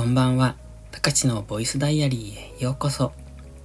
[0.00, 0.56] こんばんは。
[0.90, 3.12] たかしのボイスダイアリーへようこそ。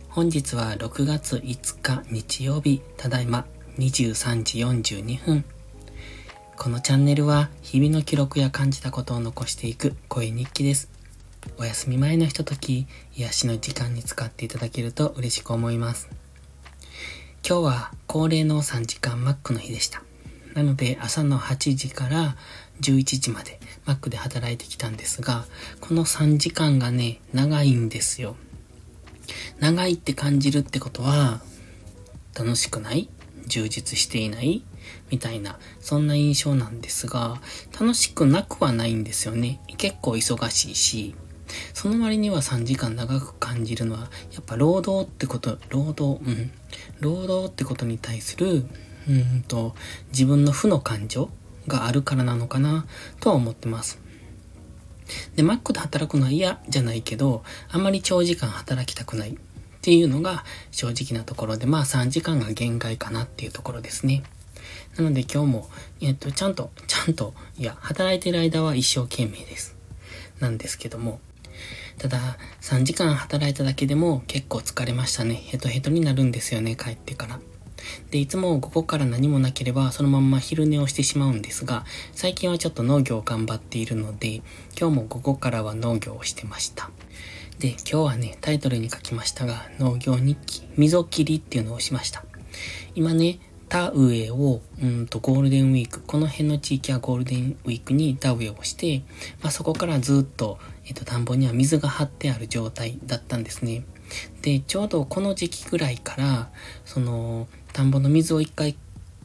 [0.09, 3.45] 本日は6月5日日曜日、ただいま
[3.77, 4.57] 23時
[4.91, 5.45] 42分。
[6.57, 10.89] このチャンネルは日々の記録や感じたことを残していく声日記です。
[11.57, 16.09] お休み前のひととき、癒しの時間に使っていただけると嬉しく思います。
[17.47, 20.03] 今日は恒例の3時間マックの日でした。
[20.53, 22.35] なので朝の8時から
[22.81, 25.45] 11時までマックで働いてきたんですが、
[25.81, 28.35] この3時間がね、長いんですよ。
[29.59, 31.41] 長いって感じるってことは、
[32.37, 33.09] 楽しくない？
[33.47, 34.63] 充実していない？
[35.09, 37.41] みたいな、そんな印象なんですが、
[37.79, 39.61] 楽しくなくはないんですよね。
[39.77, 41.15] 結構忙しいし、
[41.73, 46.51] その割には3時間長く感じるのは、やっぱ労働ってこと、労働、うん。
[46.99, 48.65] 労働ってことに対する、
[49.07, 49.75] うんと、
[50.09, 51.29] 自分の負の感情
[51.67, 52.85] があるからなのかな、
[53.19, 53.99] とは思ってます。
[55.35, 59.35] で、マックで働くのは嫌じゃないけど、あまり長時間働きたくないっ
[59.81, 64.23] ていうのが正直なところで、まあ3時間が限界かなっていうところですね。
[64.97, 65.69] なので今日も、
[66.01, 69.75] えっと、ちゃんと、ちゃんと、いや、働いてる間は一生懸命です。
[70.39, 71.19] なんですけども、
[71.97, 75.35] ただ、3時間働いただけでも結構疲れましたね。
[75.35, 77.39] ヘトヘトになるんですよね、帰ってから。
[78.11, 84.41] で、いつも午後から何もなければそのまんま昼寝をしてしまうんですが、最近はちょっと農業を頑張っているので、
[84.79, 86.89] 今日も午後からは農業をしてました。
[87.59, 92.25] で、今日はね、タイトルに書きましたが、農業日記、溝切りっていうのをしました。
[92.95, 99.03] 今ね、田植えを、うんと、ゴールデンウィーク、この辺の地域はゴールデンウィークに田植えをして、
[99.41, 103.83] まあ、そこからずっと、えっ、と、田んぼには水が張ってある状態だったんですね。
[104.41, 106.49] で、ちょうどこの時期ぐらいから、
[106.85, 108.75] その、田んぼの水を一回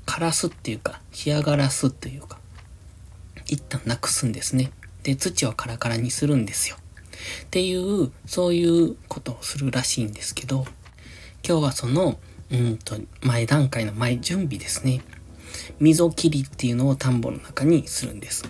[0.06, 2.39] 枯らすっていうか、干上がらすというか、
[3.47, 4.72] 一旦なくすんですね。
[5.03, 6.77] で、土をカラカラにするんですよ。
[6.77, 10.66] っていう、そういうことをするらしいんですけど、
[11.47, 12.19] 今日はその、
[12.50, 15.03] うんと、前段階の前準備ですね。
[15.78, 18.44] 溝切りっていうのを田んぼの中にするんです。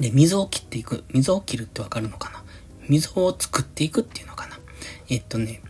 [0.00, 1.04] で、溝を切っていく。
[1.12, 2.42] 溝を切るってわかるのかな？
[2.88, 4.33] 溝を作っていくっていうの
[5.08, 5.62] えっとね、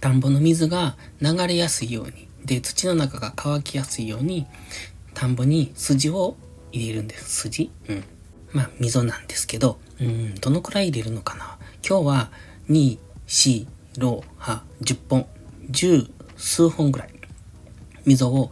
[0.00, 4.46] 田んぼの水が流れやすいように、で、土の中が乾きやすいように、
[5.14, 6.36] 田んぼに筋を
[6.72, 7.42] 入れるんです。
[7.42, 7.70] 筋？
[7.88, 8.04] うん。
[8.52, 12.30] まあ、溝なんですけど、うん、どのくらい入れるのかな今日は、
[12.68, 12.98] 2、
[13.28, 13.66] 4、
[13.98, 15.26] 6、8、10本、
[15.70, 17.10] 10数本ぐらい、
[18.06, 18.50] 溝を、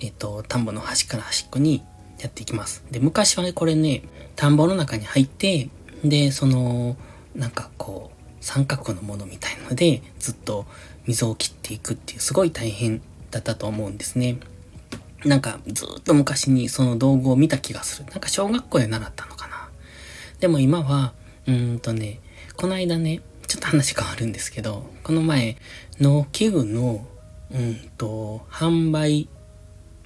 [0.00, 1.82] えっと、田んぼの端から端っこに
[2.18, 2.84] やっていきます。
[2.90, 4.02] で、昔はね、これね、
[4.36, 5.70] 田んぼの中に入って、
[6.04, 6.96] で、その、
[7.34, 10.66] なんかこう、三角のものみたいので、ずっと
[11.06, 14.38] 溝を切っていくっていう、すごい大変だったと思うんですね。
[15.24, 18.06] なんかずっと昔にその道具を見た気がする。
[18.10, 19.68] なんか小学校で習ったのかな。
[20.40, 21.12] でも今は、
[21.46, 22.20] うーんとね、
[22.56, 25.56] この間ね、ちょっと話変わるんですけど、この前、
[26.00, 27.06] 農機具の、
[27.50, 29.28] うんと、販売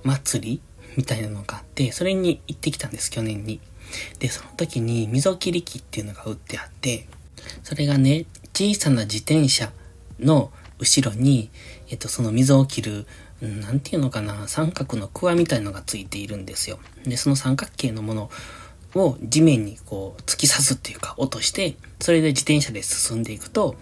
[0.03, 0.61] 祭り
[0.97, 3.61] みたいなのがあって、それに行ってきたんです、去年に。
[4.19, 7.07] で、その時に溝切り機っていうのが売ってあって、
[7.63, 9.73] それがね、小さな自転車
[10.21, 11.51] の後ろに、
[11.89, 13.07] えっと、その溝を切る、
[13.43, 16.79] うん、なんていうのかな、三角のクワみたいのがついているんですよ。
[17.05, 18.31] で、その三角形のもの
[18.95, 23.77] を地面にこう突き刺すっていうか落として、それで自転車で進んでいくと、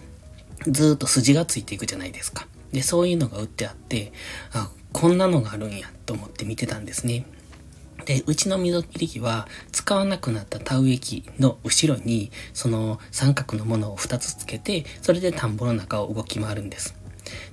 [0.67, 2.47] ずっと筋がついていくじゃないですか。
[2.71, 4.11] で、そういうのが売ってあって、
[4.53, 7.25] あ、こんなのがあるんやと思って見てたんですね。
[8.05, 16.95] で、うちの溝切り機は使わなくなった田植え機の後ろにその三角のものを2つつけて、それで田んぼの中を動き回るんです。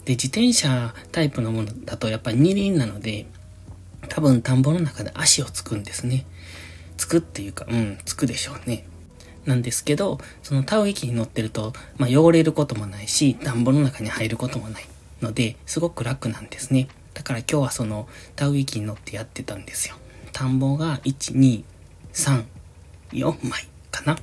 [0.04, 3.26] で、自転車タイプのものだとやっぱり二輪なので、
[4.08, 6.26] 多分田んぼの中で足をつくんですね。
[6.96, 8.84] つくっていうか、うん、つくでしょうね。
[9.46, 14.84] なんですけど、その田植え機に乗ってると、まあ、汚れることもないし、田んぼの中に入ることもない
[15.22, 16.88] ので、すごく楽なんですね。
[17.14, 19.96] だから今日はその田植え機に乗ってやってたんですよ。
[20.32, 21.64] 田んぼが1、2、
[22.12, 22.44] 3、
[23.12, 24.18] 4枚かな。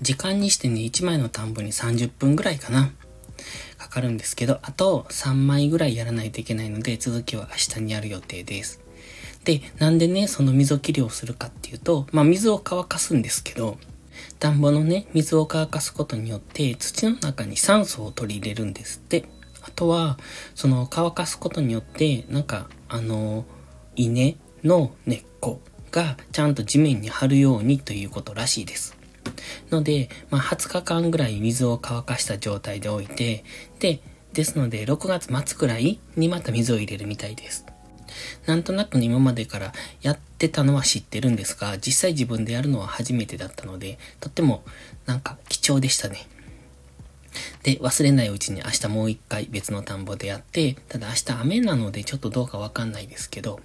[0.00, 2.92] 時間にしてね、1枚の田んぼに30分ぐらいかな。
[3.78, 8.80] かかるんですけど、あと3枚ぐらいやらないといけないので、続きは明日にやる予定です。
[9.44, 13.78] で、なんでね、その溝切りをするかっていうと、まあ水を乾かすんですけど、
[14.38, 19.24] 田んぼのね、水を乾かすことによって土の中に酸素を取り入れるんですって。
[19.62, 20.18] あとは、
[20.54, 23.44] その乾かすことによって、なんか、あの、
[23.96, 25.60] 稲の根っこ
[25.90, 28.96] がちゃんと地面に張るようにということらしいです。
[29.70, 33.44] ので、まあ、20日間ぐらい水を乾かした状態で置いて、
[33.78, 34.00] で、
[34.32, 37.66] ですので6月末くらいにまた水を入れるみたいです。
[38.46, 44.64] なんとなく今までからやってたのは知ってるんですが、実際自分でやるのは初めてだったので、とっても
[45.06, 46.26] なんか貴重でしたね。
[47.62, 53.60] で、忘れないうちに明日もう一回別の田んぼでやって、ただ明日雨なのでちょっとどうかわかんないですけど、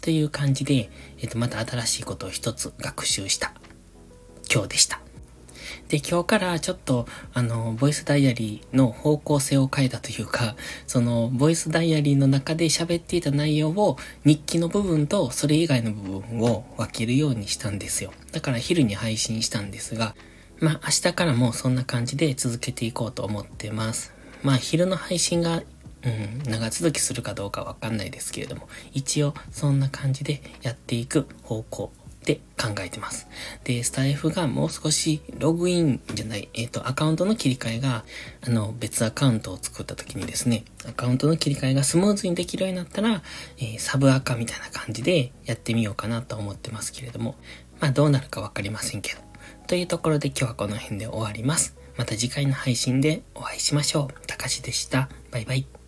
[0.00, 0.90] という感じで、
[1.20, 3.52] えっ、と、また新しいことを一つ学習した
[4.52, 5.00] 今日でした。
[5.88, 10.56] で、今日からちょっと、あの、ボイスダイアリーの方向性を変えたというか、
[10.86, 18.12] その、ボイスダイアリーの中で喋っていた内容を日記の部分とそれ以外の部分を分けるようにしたんですよ。
[18.32, 20.14] だから昼に配信したんですが、
[20.60, 24.12] まあ明日からもそんな感じで続けていこうと思ってます。
[24.42, 25.62] まあ昼の配信が
[26.04, 31.92] うん、長続きするかどうかわかんないですけれども、一応そんな感じでやっていく方向
[32.24, 33.28] で考えてます。
[33.64, 38.04] で、スタイフがもう少しログインじゃない、えっ、ー、と、アカウントの切り替えが、
[38.46, 43.22] あの、別アカウントを作った時にですね、アカウントの切り替えがスムーズにできるようになったら、
[43.58, 47.36] えー、サブアカみたいな感じでやってみようかなと思ってますけれども、
[47.80, 49.20] まあどうなるかわかりませんけど。
[49.66, 51.76] というところで今日はこの辺で終わります。
[51.96, 54.26] また次回の配信でお会いしましょう。
[54.26, 55.08] たかしでした。
[55.30, 55.83] バイバイ。